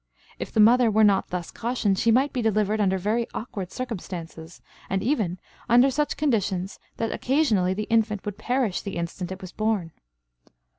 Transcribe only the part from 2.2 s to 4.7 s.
be delivered under very awkward circumstances,